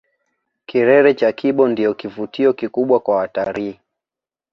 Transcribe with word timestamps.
Kilele 0.67 1.11
cha 1.19 1.29
kibo 1.39 1.63
ndicho 1.71 1.93
kivutio 1.99 2.53
kikubwa 2.53 2.99
kwa 2.99 3.15
watalii 3.15 3.79